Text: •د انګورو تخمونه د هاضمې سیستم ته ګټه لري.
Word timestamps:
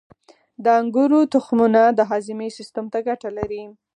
•د 0.63 0.65
انګورو 0.79 1.19
تخمونه 1.33 1.81
د 1.97 1.99
هاضمې 2.11 2.49
سیستم 2.57 2.85
ته 2.93 2.99
ګټه 3.07 3.29
لري. 3.37 3.63